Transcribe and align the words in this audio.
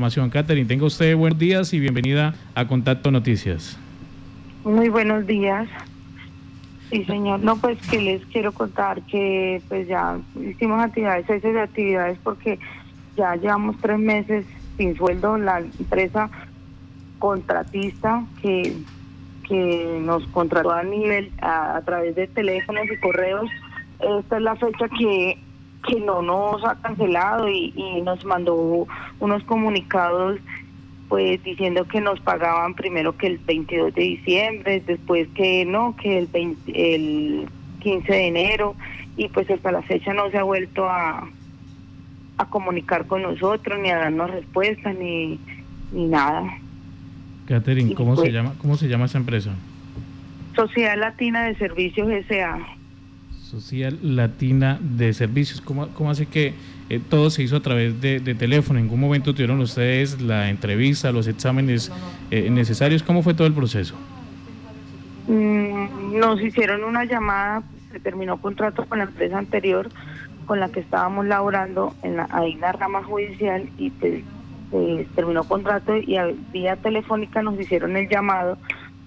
información. 0.00 0.30
Catherine, 0.30 0.68
tenga 0.68 0.86
usted 0.86 1.16
buenos 1.16 1.40
días 1.40 1.74
y 1.74 1.80
bienvenida 1.80 2.32
a 2.54 2.68
Contacto 2.68 3.10
Noticias. 3.10 3.76
Muy 4.62 4.88
buenos 4.90 5.26
días. 5.26 5.68
Sí, 6.88 7.04
señor. 7.04 7.40
No, 7.40 7.56
pues 7.56 7.78
que 7.90 8.00
les 8.00 8.24
quiero 8.26 8.52
contar 8.52 9.02
que 9.02 9.60
pues 9.66 9.88
ya 9.88 10.20
hicimos 10.40 10.80
actividades, 10.80 11.28
esas 11.28 11.56
actividades 11.56 12.16
porque 12.22 12.60
ya 13.16 13.34
llevamos 13.34 13.74
tres 13.80 13.98
meses 13.98 14.46
sin 14.76 14.96
sueldo. 14.96 15.36
La 15.36 15.58
empresa 15.58 16.30
contratista 17.18 18.24
que, 18.40 18.76
que 19.48 20.00
nos 20.00 20.24
contrató 20.28 20.70
a 20.70 20.84
nivel, 20.84 21.32
a 21.42 21.82
través 21.84 22.14
de 22.14 22.28
teléfonos 22.28 22.84
y 22.88 23.00
correos, 23.00 23.50
esta 23.98 24.36
es 24.36 24.42
la 24.44 24.54
fecha 24.54 24.88
que 24.96 25.40
que 25.86 26.00
no 26.00 26.22
nos 26.22 26.64
ha 26.64 26.74
cancelado 26.76 27.48
y, 27.48 27.72
nos 28.02 28.24
mandó 28.24 28.86
unos 29.20 29.42
comunicados 29.44 30.38
pues 31.08 31.42
diciendo 31.42 31.86
que 31.86 32.02
nos 32.02 32.20
pagaban 32.20 32.74
primero 32.74 33.16
que 33.16 33.28
el 33.28 33.38
22 33.38 33.94
de 33.94 34.02
diciembre, 34.02 34.82
después 34.86 35.26
que 35.34 35.64
no, 35.64 35.96
que 35.96 36.18
el, 36.18 36.28
el 36.66 37.48
15 37.80 38.12
de 38.12 38.26
enero 38.26 38.74
y 39.16 39.28
pues 39.28 39.50
hasta 39.50 39.72
la 39.72 39.82
fecha 39.82 40.12
no 40.12 40.30
se 40.30 40.36
ha 40.36 40.42
vuelto 40.42 40.86
a, 40.86 41.26
a 42.36 42.44
comunicar 42.46 43.06
con 43.06 43.22
nosotros 43.22 43.78
ni 43.80 43.90
a 43.90 43.98
darnos 43.98 44.30
respuesta 44.30 44.92
ni, 44.92 45.38
ni 45.92 46.06
nada. 46.06 46.44
Catherine, 47.46 47.94
¿cómo 47.94 48.14
se 48.14 48.22
pues 48.22 48.32
llama 48.32 48.54
cómo 48.60 48.76
se 48.76 48.88
llama 48.88 49.06
esa 49.06 49.18
empresa? 49.18 49.54
Sociedad 50.54 50.98
Latina 50.98 51.44
de 51.44 51.54
Servicios 51.56 52.10
S.A. 52.10 52.58
Social 53.48 53.98
Latina 54.02 54.78
de 54.80 55.14
Servicios. 55.14 55.62
¿Cómo, 55.62 55.88
cómo 55.94 56.10
hace 56.10 56.26
que 56.26 56.52
eh, 56.90 57.00
todo 57.08 57.30
se 57.30 57.42
hizo 57.42 57.56
a 57.56 57.60
través 57.60 57.98
de, 58.00 58.20
teléfono? 58.34 58.78
¿En 58.78 58.84
algún 58.84 59.00
momento 59.00 59.32
tuvieron 59.32 59.58
ustedes 59.60 60.20
la 60.20 60.50
entrevista, 60.50 61.12
los 61.12 61.26
exámenes 61.26 61.90
eh, 62.30 62.50
necesarios? 62.50 63.02
¿Cómo 63.02 63.22
fue 63.22 63.32
todo 63.32 63.46
el 63.46 63.54
proceso? 63.54 63.94
Mm, 65.28 66.18
nos 66.18 66.42
hicieron 66.42 66.84
una 66.84 67.06
llamada, 67.06 67.62
se 67.90 68.00
terminó 68.00 68.36
contrato 68.36 68.84
con 68.84 68.98
la 68.98 69.04
empresa 69.04 69.38
anterior 69.38 69.88
con 70.44 70.60
la 70.60 70.68
que 70.68 70.80
estábamos 70.80 71.26
laborando 71.26 71.94
en 72.02 72.16
la, 72.16 72.28
ahí 72.30 72.52
en 72.52 72.60
la 72.60 72.72
rama 72.72 73.02
judicial 73.02 73.68
y 73.78 73.90
pues, 73.90 74.24
eh, 74.72 75.06
terminó 75.14 75.44
contrato 75.44 75.96
y 75.96 76.16
a 76.16 76.28
vía 76.52 76.76
telefónica 76.76 77.42
nos 77.42 77.58
hicieron 77.58 77.96
el 77.96 78.08
llamado 78.08 78.58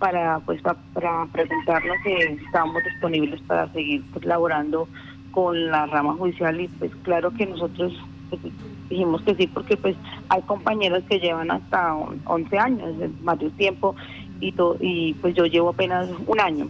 para 0.01 0.39
pues 0.39 0.59
para 0.61 1.27
preguntarnos 1.31 1.97
si 2.03 2.11
estamos 2.43 2.83
disponibles 2.83 3.39
para 3.41 3.71
seguir 3.71 4.03
pues, 4.11 4.25
laborando 4.25 4.87
con 5.29 5.67
la 5.67 5.85
rama 5.85 6.15
judicial 6.15 6.59
y 6.59 6.67
pues 6.67 6.91
claro 7.03 7.31
que 7.31 7.45
nosotros 7.45 7.93
pues, 8.29 8.41
dijimos 8.89 9.21
que 9.21 9.35
sí 9.35 9.45
porque 9.45 9.77
pues 9.77 9.95
hay 10.29 10.41
compañeros 10.41 11.03
que 11.07 11.19
llevan 11.19 11.51
hasta 11.51 11.95
11 12.25 12.57
años, 12.57 12.95
más 13.21 13.37
de 13.39 13.51
tiempo 13.51 13.95
y, 14.39 14.53
y 14.79 15.13
pues 15.13 15.35
yo 15.35 15.45
llevo 15.45 15.69
apenas 15.69 16.09
un 16.25 16.39
año. 16.39 16.67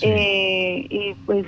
Eh, 0.00 0.86
y 0.90 1.14
pues 1.26 1.46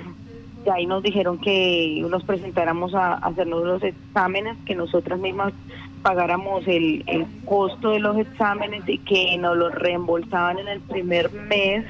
de 0.67 0.73
ahí 0.73 0.85
nos 0.85 1.01
dijeron 1.01 1.37
que 1.37 2.05
nos 2.09 2.25
presentáramos 2.25 2.93
a, 2.93 3.13
hacernos 3.13 3.63
los 3.63 3.81
exámenes 3.83 4.57
que 4.65 4.75
nosotras 4.75 5.17
mismas 5.17 5.53
pagáramos 6.01 6.67
el, 6.67 7.05
costo 7.45 7.91
de 7.91 8.01
los 8.01 8.17
exámenes 8.17 8.83
y 8.85 8.97
que 8.97 9.37
nos 9.37 9.55
los 9.55 9.73
reembolsaban 9.73 10.59
en 10.59 10.67
el 10.67 10.81
primer 10.81 11.31
mes. 11.31 11.85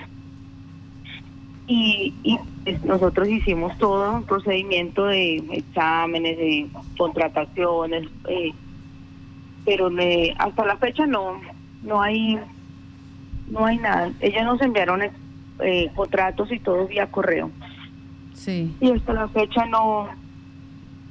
Y, 1.66 2.14
pues, 2.64 2.86
nosotros 2.86 3.28
hicimos 3.28 3.75
todo 3.80 4.14
un 4.14 4.23
procedimiento 4.25 5.05
de 5.08 5.38
exámenes, 5.53 6.38
de 6.38 6.67
contrataciones, 7.00 8.08
eh, 8.30 8.52
pero 9.66 9.89
hasta 10.38 10.66
la 10.66 10.78
fecha 10.78 11.08
no 11.08 11.42
no 11.81 12.00
hay 12.00 12.39
no 13.50 13.66
hay 13.66 13.78
nada. 13.78 14.11
Ellos 14.20 14.44
nos 14.44 14.61
enviaron 14.61 15.02
eh, 15.61 15.92
contratos 15.95 16.52
y 16.52 16.59
todo 16.59 16.86
vía 16.86 17.08
correo. 17.08 17.50
Sí. 18.37 18.73
Y 18.80 18.92
hasta 18.92 19.14
la 19.14 19.27
fecha 19.30 19.65
no 19.65 20.08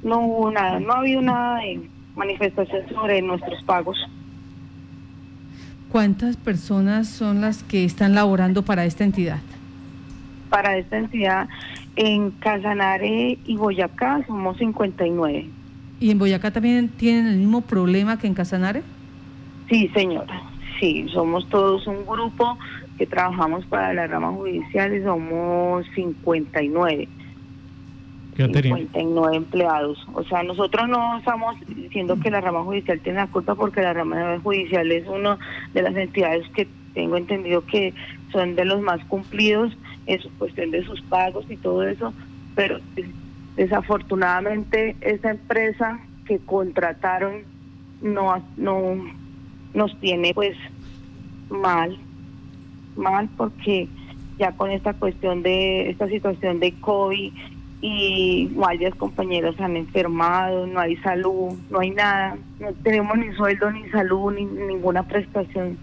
no 0.02 0.20
hubo 0.20 0.50
nada, 0.50 0.78
no 0.78 0.92
ha 0.92 0.98
habido 0.98 1.20
nada 1.20 1.58
de 1.58 1.80
manifestación 2.14 2.88
sobre 2.88 3.20
nuestros 3.22 3.62
pagos. 3.64 3.98
¿Cuántas 5.90 6.36
personas 6.36 7.08
son 7.08 7.40
las 7.40 7.62
que 7.62 7.84
están 7.84 8.14
laborando 8.14 8.62
para 8.62 8.84
esta 8.84 9.04
entidad? 9.04 9.40
Para 10.48 10.76
esta 10.78 10.98
entidad, 10.98 11.48
en 11.96 12.30
Casanare 12.30 13.38
y 13.44 13.56
Boyacá 13.56 14.24
somos 14.26 14.56
59. 14.58 15.48
¿Y 15.98 16.10
en 16.10 16.18
Boyacá 16.18 16.50
también 16.50 16.88
tienen 16.88 17.26
el 17.26 17.38
mismo 17.38 17.62
problema 17.62 18.18
que 18.18 18.26
en 18.26 18.34
Casanare? 18.34 18.82
Sí, 19.68 19.90
señora. 19.94 20.42
Sí, 20.78 21.06
somos 21.12 21.48
todos 21.48 21.86
un 21.86 22.06
grupo 22.06 22.58
que 22.98 23.06
trabajamos 23.06 23.64
para 23.66 23.94
la 23.94 24.06
rama 24.06 24.30
judicial 24.32 24.94
y 24.94 25.02
somos 25.02 25.86
59. 25.94 27.08
59 28.36 29.36
empleados. 29.36 30.06
O 30.14 30.22
sea, 30.24 30.42
nosotros 30.42 30.88
no 30.88 31.18
estamos 31.18 31.56
diciendo 31.66 32.18
que 32.20 32.30
la 32.30 32.40
rama 32.40 32.62
judicial 32.62 33.00
tiene 33.00 33.20
la 33.20 33.26
culpa 33.26 33.54
porque 33.54 33.80
la 33.80 33.92
rama 33.92 34.38
judicial 34.42 34.90
es 34.92 35.06
una 35.08 35.38
de 35.72 35.82
las 35.82 35.96
entidades 35.96 36.48
que 36.50 36.68
tengo 36.94 37.16
entendido 37.16 37.64
que 37.66 37.94
son 38.32 38.54
de 38.54 38.64
los 38.64 38.80
más 38.80 39.04
cumplidos 39.06 39.76
en 40.06 40.20
su 40.20 40.30
cuestión 40.38 40.70
de 40.70 40.84
sus 40.84 41.00
pagos 41.02 41.46
y 41.48 41.56
todo 41.56 41.86
eso, 41.86 42.12
pero 42.54 42.78
desafortunadamente 43.56 44.96
esa 45.00 45.30
empresa 45.30 45.98
que 46.26 46.38
contrataron 46.38 47.42
no 48.02 48.42
no 48.56 48.96
nos 49.72 49.98
tiene 50.00 50.34
pues 50.34 50.56
mal 51.48 51.96
mal 52.96 53.28
porque 53.36 53.88
ya 54.38 54.52
con 54.52 54.70
esta 54.70 54.92
cuestión 54.92 55.42
de 55.42 55.90
esta 55.90 56.08
situación 56.08 56.60
de 56.60 56.72
COVID 56.72 57.32
y 57.80 58.46
varias 58.54 58.94
compañeras 58.94 59.58
han 59.60 59.76
enfermado, 59.76 60.66
no 60.66 60.80
hay 60.80 60.96
salud, 60.96 61.54
no 61.70 61.80
hay 61.80 61.90
nada, 61.90 62.36
no 62.58 62.72
tenemos 62.82 63.16
ni 63.18 63.32
sueldo, 63.34 63.70
ni 63.70 63.88
salud, 63.90 64.32
ni 64.32 64.44
ninguna 64.44 65.02
prestación. 65.02 65.76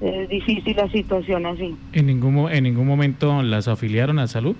Es 0.00 0.28
difícil 0.28 0.76
la 0.76 0.90
situación 0.90 1.46
así. 1.46 1.76
¿En 1.92 2.06
ningún, 2.06 2.50
en 2.50 2.64
ningún 2.64 2.86
momento 2.86 3.42
las 3.42 3.68
afiliaron 3.68 4.18
a 4.18 4.26
salud? 4.26 4.56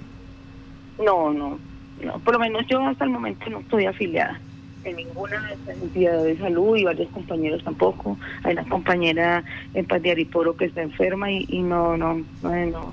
No, 1.04 1.32
no, 1.32 1.58
no, 2.02 2.18
por 2.20 2.34
lo 2.34 2.40
menos 2.40 2.66
yo 2.68 2.84
hasta 2.86 3.04
el 3.04 3.10
momento 3.10 3.48
no 3.50 3.60
estoy 3.60 3.86
afiliada 3.86 4.40
en 4.84 4.96
ninguna 4.96 5.40
de 5.42 5.54
estas 5.54 5.82
entidades 5.82 6.24
de 6.24 6.38
salud 6.38 6.76
y 6.76 6.84
varios 6.84 7.08
compañeros 7.10 7.62
tampoco. 7.64 8.16
Hay 8.44 8.52
una 8.52 8.64
compañera 8.64 9.42
en 9.74 9.84
Paz 9.84 10.00
de 10.02 10.12
Ariporo 10.12 10.56
que 10.56 10.66
está 10.66 10.82
enferma 10.82 11.30
y, 11.30 11.60
no, 11.62 11.96
no, 11.96 12.22
no, 12.42 12.92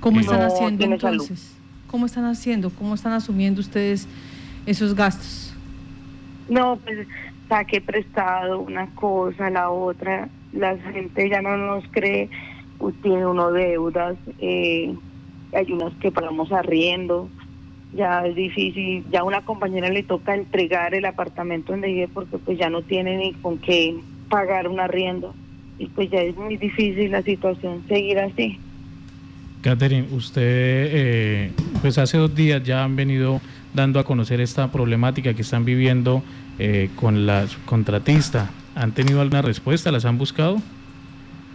¿Cómo 0.00 0.20
están 0.20 0.42
haciendo 0.42 0.84
entonces? 0.84 1.55
¿Cómo 1.86 2.06
están 2.06 2.24
haciendo? 2.24 2.70
¿Cómo 2.70 2.94
están 2.94 3.12
asumiendo 3.12 3.60
ustedes 3.60 4.08
esos 4.66 4.94
gastos? 4.94 5.54
No, 6.48 6.76
pues 6.76 7.06
saqué 7.48 7.80
prestado 7.80 8.60
una 8.60 8.86
cosa, 8.94 9.50
la 9.50 9.70
otra. 9.70 10.28
La 10.52 10.76
gente 10.78 11.28
ya 11.28 11.42
no 11.42 11.56
nos 11.56 11.84
cree, 11.90 12.30
tiene 13.02 13.26
uno 13.26 13.52
deudas, 13.52 14.16
eh, 14.38 14.94
hay 15.52 15.72
unas 15.72 15.92
que 15.94 16.10
pagamos 16.10 16.52
arriendo. 16.52 17.28
Ya 17.94 18.26
es 18.26 18.34
difícil, 18.34 19.04
ya 19.10 19.20
a 19.20 19.24
una 19.24 19.44
compañera 19.44 19.88
le 19.88 20.02
toca 20.02 20.34
entregar 20.34 20.94
el 20.94 21.04
apartamento 21.04 21.72
donde 21.72 21.88
vive 21.88 22.08
porque 22.08 22.36
pues 22.38 22.58
ya 22.58 22.68
no 22.68 22.82
tiene 22.82 23.16
ni 23.16 23.32
con 23.34 23.58
qué 23.58 23.96
pagar 24.28 24.68
un 24.68 24.80
arriendo. 24.80 25.34
Y 25.78 25.86
pues 25.86 26.10
ya 26.10 26.20
es 26.20 26.36
muy 26.36 26.56
difícil 26.56 27.12
la 27.12 27.22
situación 27.22 27.84
seguir 27.88 28.18
así. 28.18 28.58
Catherine, 29.66 30.06
usted, 30.12 30.42
eh, 30.44 31.50
pues 31.80 31.98
hace 31.98 32.18
dos 32.18 32.32
días 32.32 32.62
ya 32.62 32.84
han 32.84 32.94
venido 32.94 33.40
dando 33.74 33.98
a 33.98 34.04
conocer 34.04 34.40
esta 34.40 34.70
problemática 34.70 35.34
que 35.34 35.42
están 35.42 35.64
viviendo 35.64 36.22
eh, 36.60 36.88
con 36.94 37.26
la 37.26 37.46
contratista. 37.64 38.48
¿Han 38.76 38.92
tenido 38.92 39.20
alguna 39.20 39.42
respuesta? 39.42 39.90
¿Las 39.90 40.04
han 40.04 40.18
buscado? 40.18 40.58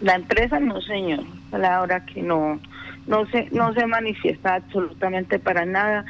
La 0.01 0.15
empresa 0.15 0.59
no, 0.59 0.81
señor. 0.81 1.23
La 1.53 1.79
hora 1.79 2.05
que 2.05 2.21
no, 2.21 2.59
no 3.07 3.25
se, 3.27 3.47
no 3.53 3.73
se 3.73 3.87
manifiesta 3.87 4.55
absolutamente 4.55 5.39
para 5.39 5.65
nada. 5.65 6.03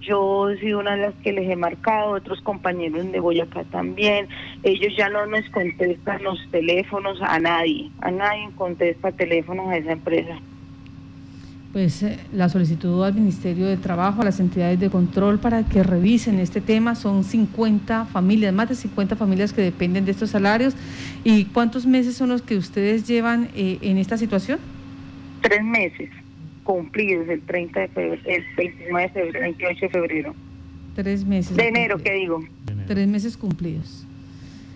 Yo 0.00 0.50
soy 0.60 0.74
una 0.74 0.94
de 0.94 1.08
las 1.08 1.14
que 1.24 1.32
les 1.32 1.50
he 1.50 1.56
marcado, 1.56 2.10
otros 2.10 2.40
compañeros 2.42 3.10
de 3.10 3.18
Boyacá 3.18 3.64
también. 3.64 4.28
Ellos 4.62 4.92
ya 4.96 5.08
no 5.08 5.26
nos 5.26 5.44
contestan 5.50 6.22
los 6.22 6.38
teléfonos 6.52 7.20
a 7.20 7.40
nadie. 7.40 7.90
A 8.00 8.12
nadie 8.12 8.48
contesta 8.54 9.10
teléfonos 9.10 9.66
a 9.70 9.78
esa 9.78 9.90
empresa 9.90 10.38
pues 11.72 12.02
eh, 12.02 12.18
la 12.32 12.48
solicitud 12.48 13.04
al 13.04 13.14
Ministerio 13.14 13.66
de 13.66 13.76
Trabajo, 13.76 14.22
a 14.22 14.24
las 14.24 14.40
entidades 14.40 14.80
de 14.80 14.88
control 14.88 15.38
para 15.38 15.64
que 15.64 15.82
revisen 15.82 16.38
este 16.38 16.60
tema. 16.60 16.94
Son 16.94 17.24
50 17.24 18.06
familias, 18.06 18.54
más 18.54 18.68
de 18.68 18.74
50 18.74 19.16
familias 19.16 19.52
que 19.52 19.62
dependen 19.62 20.04
de 20.04 20.12
estos 20.12 20.30
salarios. 20.30 20.74
¿Y 21.24 21.44
cuántos 21.46 21.86
meses 21.86 22.14
son 22.14 22.30
los 22.30 22.42
que 22.42 22.56
ustedes 22.56 23.06
llevan 23.06 23.48
eh, 23.54 23.78
en 23.82 23.98
esta 23.98 24.16
situación? 24.16 24.58
Tres 25.42 25.62
meses 25.62 26.10
cumplidos, 26.64 27.28
el 27.28 27.40
30 27.42 27.80
de 27.80 27.88
febrero, 27.88 28.22
el 28.26 28.44
29 28.56 29.02
de 29.02 29.08
febrero, 29.08 29.40
28 29.40 29.80
de 29.80 29.88
febrero. 29.88 30.34
Tres 30.94 31.24
meses. 31.24 31.56
De 31.56 31.68
enero, 31.68 31.98
¿qué 31.98 32.12
digo? 32.12 32.44
Tres 32.86 33.08
meses 33.08 33.36
cumplidos. 33.36 34.06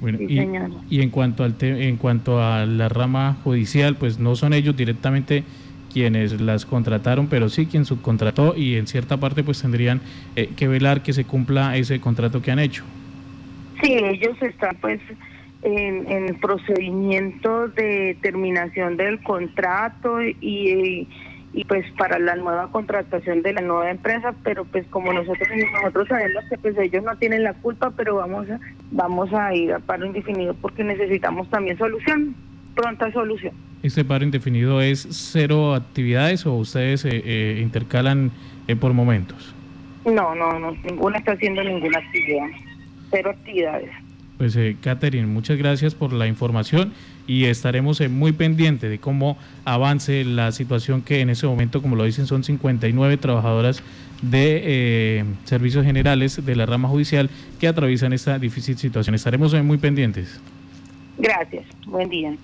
Bueno, 0.01 0.19
y, 0.21 0.41
y, 0.89 1.01
en 1.01 1.11
cuanto 1.11 1.45
al 1.45 1.55
en 1.61 1.97
cuanto 1.97 2.43
a 2.43 2.67
la 2.67 2.89
rama 2.89 3.37
judicial, 3.45 3.97
pues 3.97 4.19
no 4.19 4.35
son 4.35 4.53
ellos 4.53 4.77
directamente 4.77 5.45
quienes 5.93 6.41
las 6.41 6.67
contrataron, 6.67 7.27
pero 7.27 7.49
sí 7.49 7.67
quien 7.67 7.85
subcontrató 7.85 8.55
y 8.57 8.77
en 8.77 8.87
cierta 8.87 9.19
parte 9.19 9.43
pues 9.43 9.61
tendrían 9.61 10.01
eh, 10.37 10.51
que 10.57 10.69
velar 10.69 11.03
que 11.03 11.13
se 11.13 11.25
cumpla 11.25 11.77
ese 11.77 12.01
contrato 12.01 12.43
que 12.43 12.51
han 12.51 12.59
hecho. 12.59 12.85
Sí, 13.83 13.93
ellos 13.93 14.41
están 14.41 14.77
pues 14.81 15.01
en, 15.63 16.11
en 16.11 16.39
procedimiento 16.41 17.69
de 17.69 18.17
terminación 18.21 18.97
del 18.97 19.21
contrato 19.23 20.23
y, 20.23 21.09
y 21.53 21.65
pues 21.65 21.85
para 21.99 22.19
la 22.19 22.37
nueva 22.37 22.71
contratación 22.71 23.43
de 23.43 23.53
la 23.53 23.61
nueva 23.61 23.91
empresa, 23.91 24.35
pero 24.43 24.65
pues 24.65 24.87
como 24.89 25.13
nosotros 25.13 25.49
nosotros 25.75 26.09
sabemos 26.09 26.45
que 26.49 26.59
pues 26.59 26.77
ellos 26.79 27.05
no 27.05 27.17
tienen 27.17 27.43
la 27.43 27.55
culpa, 27.55 27.93
pero 27.97 28.17
vamos 28.17 28.49
a, 28.49 28.59
vamos 28.91 29.33
a 29.33 29.55
ir 29.55 29.73
a 29.73 29.79
paro 29.79 30.07
indefinido 30.07 30.55
porque 30.55 30.83
necesitamos 30.85 31.49
también 31.51 31.77
solución, 31.77 32.35
pronta 32.75 33.13
solución. 33.13 33.55
¿Este 33.83 34.05
paro 34.05 34.25
indefinido 34.25 34.81
es 34.81 35.07
cero 35.11 35.75
actividades 35.75 36.47
o 36.47 36.55
ustedes 36.55 37.05
eh, 37.05 37.23
eh, 37.25 37.61
intercalan 37.63 38.31
eh, 38.69 38.77
por 38.77 38.93
momentos? 38.93 39.55
No, 40.05 40.35
no, 40.35 40.59
no, 40.59 40.73
ninguna 40.85 41.19
está 41.19 41.33
haciendo 41.33 41.63
ninguna 41.63 41.99
actividad, 41.99 42.47
cero 43.11 43.31
actividades. 43.31 43.91
Pues, 44.43 44.57
eh, 44.57 44.77
Catherine, 44.81 45.29
muchas 45.29 45.57
gracias 45.57 45.95
por 45.95 46.13
la 46.13 46.27
información 46.27 46.93
y 47.29 47.45
estaremos 47.45 48.01
eh, 48.01 48.09
muy 48.09 48.33
pendientes 48.33 48.91
de 48.91 48.99
cómo 48.99 49.37
avance 49.65 50.25
la 50.25 50.51
situación 50.51 51.01
que 51.01 51.21
en 51.21 51.31
ese 51.31 51.47
momento, 51.47 51.81
como 51.81 51.95
lo 51.95 52.03
dicen, 52.03 52.27
son 52.27 52.43
59 52.43 53.19
trabajadoras 53.19 53.85
de 54.21 54.63
eh, 54.65 55.25
servicios 55.45 55.85
generales 55.85 56.45
de 56.45 56.57
la 56.57 56.67
rama 56.67 56.89
judicial 56.89 57.31
que 57.61 57.69
atraviesan 57.69 58.13
esta 58.13 58.37
difícil 58.41 58.77
situación. 58.77 59.15
Estaremos 59.15 59.55
muy 59.63 59.79
pendientes. 59.79 60.41
Gracias. 61.19 61.65
Buen 61.87 62.09
día. 62.09 62.35